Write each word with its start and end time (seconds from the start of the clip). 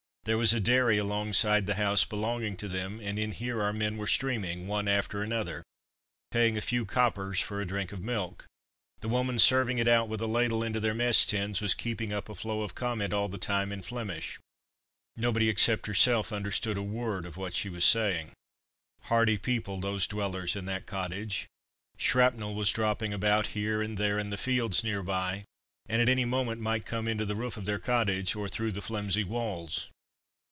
There 0.23 0.37
was 0.37 0.53
a 0.53 0.59
dairy 0.59 0.99
alongside 0.99 1.65
the 1.65 1.73
house 1.81 2.05
belonging 2.05 2.55
to 2.57 2.67
them, 2.67 2.99
and 2.99 3.17
in 3.17 3.31
here 3.31 3.59
our 3.59 3.73
men 3.73 3.97
were 3.97 4.05
streaming, 4.05 4.67
one 4.67 4.87
after 4.87 5.23
another, 5.23 5.63
paying 6.29 6.55
a 6.55 6.61
few 6.61 6.85
coppers 6.85 7.39
for 7.39 7.59
a 7.59 7.65
drink 7.65 7.91
of 7.91 8.03
milk. 8.03 8.45
The 8.99 9.09
woman 9.09 9.39
serving 9.39 9.79
it 9.79 9.87
out 9.87 10.07
with 10.09 10.21
a 10.21 10.27
ladle 10.27 10.61
into 10.63 10.79
their 10.79 10.93
mess 10.93 11.25
tins 11.25 11.59
was 11.59 11.73
keeping 11.73 12.13
up 12.13 12.29
a 12.29 12.35
flow 12.35 12.61
of 12.61 12.75
comment 12.75 13.13
all 13.13 13.29
the 13.29 13.39
time 13.39 13.71
in 13.71 13.81
Flemish. 13.81 14.37
Nobody 15.17 15.49
except 15.49 15.87
herself 15.87 16.31
understood 16.31 16.77
a 16.77 16.83
word 16.83 17.25
of 17.25 17.35
what 17.35 17.55
she 17.55 17.67
was 17.69 17.83
saying. 17.83 18.29
Hardy 19.05 19.39
people, 19.39 19.79
those 19.79 20.05
dwellers 20.05 20.55
in 20.55 20.65
that 20.65 20.85
cottage. 20.85 21.47
Shrapnel 21.97 22.53
was 22.53 22.69
dropping 22.69 23.11
about 23.11 23.47
here 23.47 23.81
and 23.81 23.97
there 23.97 24.19
in 24.19 24.29
the 24.29 24.37
fields 24.37 24.83
near 24.83 25.01
by, 25.01 25.45
and 25.89 25.99
at 25.99 26.07
any 26.09 26.25
moment 26.25 26.61
might 26.61 26.85
come 26.85 27.07
into 27.07 27.25
the 27.25 27.35
roof 27.35 27.57
of 27.57 27.65
their 27.65 27.79
cottage, 27.79 28.35
or 28.35 28.47
through 28.47 28.71
the 28.73 28.81
flimsy 28.83 29.23
walls. 29.23 29.89